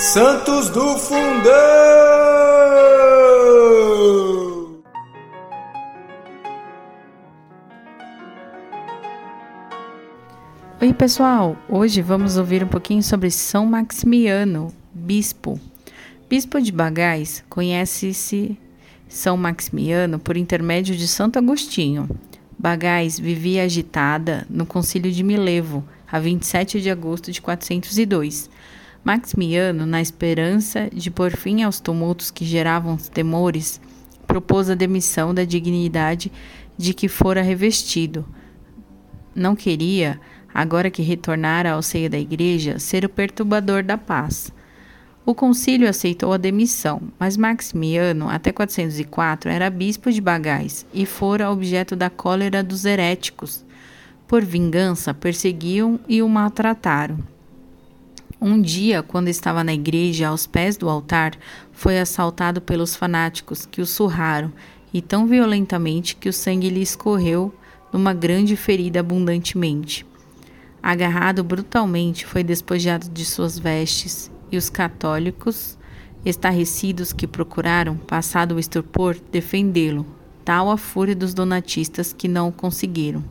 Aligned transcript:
Santos 0.00 0.70
do 0.70 0.96
Fundão! 0.96 1.52
Oi, 10.80 10.94
pessoal! 10.94 11.54
Hoje 11.68 12.00
vamos 12.00 12.38
ouvir 12.38 12.64
um 12.64 12.66
pouquinho 12.66 13.02
sobre 13.02 13.30
São 13.30 13.66
Maximiano, 13.66 14.72
bispo. 14.90 15.60
Bispo 16.30 16.62
de 16.62 16.72
Bagais 16.72 17.44
conhece-se 17.50 18.58
São 19.06 19.36
Maximiano 19.36 20.18
por 20.18 20.34
intermédio 20.38 20.96
de 20.96 21.06
Santo 21.06 21.38
Agostinho. 21.38 22.08
Bagais 22.58 23.18
vivia 23.18 23.64
agitada 23.64 24.46
no 24.48 24.64
concílio 24.64 25.12
de 25.12 25.22
Milevo, 25.22 25.84
a 26.10 26.18
27 26.18 26.80
de 26.80 26.88
agosto 26.88 27.30
de 27.30 27.42
402. 27.42 28.48
Maximiano, 29.02 29.86
na 29.86 30.02
esperança 30.02 30.90
de 30.92 31.10
pôr 31.10 31.34
fim 31.34 31.62
aos 31.62 31.80
tumultos 31.80 32.30
que 32.30 32.44
geravam 32.44 32.96
temores, 32.96 33.80
propôs 34.26 34.68
a 34.68 34.74
demissão 34.74 35.32
da 35.32 35.44
dignidade 35.44 36.30
de 36.76 36.92
que 36.92 37.08
fora 37.08 37.42
revestido. 37.42 38.26
Não 39.34 39.56
queria, 39.56 40.20
agora 40.52 40.90
que 40.90 41.02
retornara 41.02 41.72
ao 41.72 41.82
seio 41.82 42.10
da 42.10 42.18
igreja, 42.18 42.78
ser 42.78 43.04
o 43.04 43.08
perturbador 43.08 43.82
da 43.82 43.96
paz. 43.96 44.52
O 45.24 45.34
concílio 45.34 45.88
aceitou 45.88 46.32
a 46.32 46.36
demissão, 46.36 47.02
mas 47.18 47.36
Maximiano, 47.36 48.28
até 48.28 48.52
404, 48.52 49.50
era 49.50 49.70
bispo 49.70 50.10
de 50.10 50.20
Bagais 50.20 50.84
e 50.92 51.06
fora 51.06 51.50
objeto 51.50 51.96
da 51.96 52.10
cólera 52.10 52.62
dos 52.62 52.84
heréticos. 52.84 53.64
Por 54.26 54.44
vingança, 54.44 55.14
perseguiam 55.14 55.98
e 56.08 56.22
o 56.22 56.28
maltrataram. 56.28 57.18
Um 58.42 58.58
dia, 58.58 59.02
quando 59.02 59.28
estava 59.28 59.62
na 59.62 59.74
igreja 59.74 60.28
aos 60.28 60.46
pés 60.46 60.78
do 60.78 60.88
altar, 60.88 61.32
foi 61.72 61.98
assaltado 62.00 62.58
pelos 62.58 62.96
fanáticos 62.96 63.66
que 63.66 63.82
o 63.82 63.86
surraram 63.86 64.50
e 64.94 65.02
tão 65.02 65.26
violentamente 65.26 66.16
que 66.16 66.26
o 66.26 66.32
sangue 66.32 66.70
lhe 66.70 66.80
escorreu 66.80 67.52
numa 67.92 68.14
grande 68.14 68.56
ferida 68.56 69.00
abundantemente. 69.00 70.06
Agarrado 70.82 71.44
brutalmente, 71.44 72.24
foi 72.24 72.42
despojado 72.42 73.10
de 73.10 73.26
suas 73.26 73.58
vestes 73.58 74.30
e 74.50 74.56
os 74.56 74.70
católicos, 74.70 75.78
estarrecidos 76.24 77.12
que 77.12 77.26
procuraram, 77.26 77.98
passado 77.98 78.54
o 78.54 78.58
estupor, 78.58 79.18
defendê-lo, 79.30 80.06
tal 80.46 80.70
a 80.70 80.78
fúria 80.78 81.14
dos 81.14 81.34
donatistas 81.34 82.14
que 82.14 82.26
não 82.26 82.48
o 82.48 82.52
conseguiram. 82.52 83.22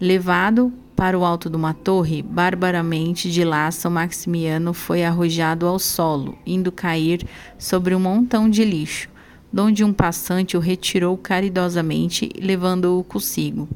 Levado 0.00 0.72
para 0.94 1.18
o 1.18 1.24
alto 1.24 1.50
de 1.50 1.56
uma 1.56 1.74
torre, 1.74 2.22
barbaramente 2.22 3.30
de 3.30 3.42
São 3.72 3.90
Maximiano 3.90 4.72
foi 4.72 5.04
arrojado 5.04 5.66
ao 5.66 5.78
solo, 5.78 6.38
indo 6.46 6.70
cair 6.70 7.26
sobre 7.58 7.94
um 7.94 8.00
montão 8.00 8.48
de 8.48 8.64
lixo, 8.64 9.08
donde 9.52 9.82
um 9.84 9.92
passante 9.92 10.56
o 10.56 10.60
retirou 10.60 11.16
caridosamente, 11.16 12.30
levando-o 12.38 13.02
consigo. 13.04 13.68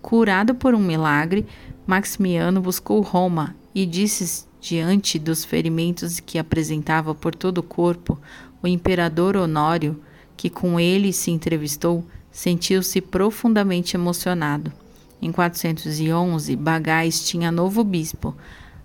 Curado 0.00 0.54
por 0.54 0.74
um 0.74 0.78
milagre, 0.78 1.46
Maximiano 1.86 2.60
buscou 2.60 3.00
Roma 3.00 3.54
e 3.74 3.84
disse 3.84 4.46
diante 4.60 5.18
dos 5.18 5.44
ferimentos 5.44 6.20
que 6.20 6.38
apresentava 6.38 7.14
por 7.14 7.34
todo 7.34 7.58
o 7.58 7.62
corpo, 7.62 8.18
o 8.62 8.68
imperador 8.68 9.36
Honório, 9.36 10.00
que 10.36 10.48
com 10.48 10.80
ele 10.80 11.12
se 11.12 11.30
entrevistou, 11.30 12.04
sentiu-se 12.30 13.00
profundamente 13.00 13.96
emocionado. 13.96 14.72
Em 15.20 15.32
411, 15.32 16.54
Bagais 16.56 17.26
tinha 17.26 17.50
novo 17.50 17.82
bispo, 17.82 18.34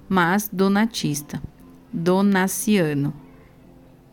mas 0.08 0.49
donatista, 0.52 1.41
Donaciano. 1.91 3.13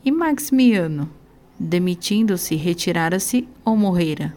E 0.05 0.11
Maximiano, 0.11 1.11
demitindo-se, 1.59 2.55
retirara-se 2.55 3.48
ou 3.65 3.76
morrera? 3.76 4.34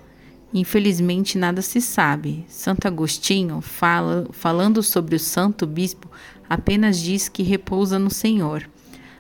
Infelizmente 0.53 1.37
nada 1.37 1.61
se 1.61 1.79
sabe. 1.79 2.43
Santo 2.47 2.87
Agostinho, 2.87 3.61
fala, 3.61 4.27
falando 4.31 4.81
sobre 4.81 5.15
o 5.15 5.19
santo 5.19 5.67
bispo, 5.67 6.09
apenas 6.49 6.99
diz 6.99 7.29
que 7.29 7.43
repousa 7.43 7.99
no 7.99 8.09
Senhor. 8.09 8.67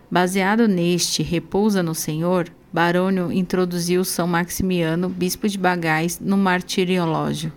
Baseado 0.09 0.67
neste 0.67 1.21
repousa 1.21 1.83
no 1.83 1.93
Senhor, 1.93 2.51
Barônio 2.73 3.31
introduziu 3.31 4.03
São 4.03 4.27
Maximiano, 4.27 5.07
bispo 5.07 5.47
de 5.47 5.57
Bagais, 5.57 6.19
no 6.19 6.35
martiriológio. 6.35 7.53